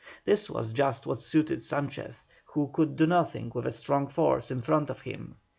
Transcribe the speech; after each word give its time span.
This 0.25 0.49
was 0.49 0.73
just 0.73 1.05
what 1.05 1.21
suited 1.21 1.61
Sanchez, 1.61 2.25
who 2.45 2.69
could 2.69 2.95
do 2.95 3.05
nothing 3.05 3.51
with 3.53 3.67
a 3.67 3.71
strong 3.71 4.07
force 4.07 4.49
in 4.49 4.59
front 4.59 4.89
of 4.89 5.01
him. 5.01 5.35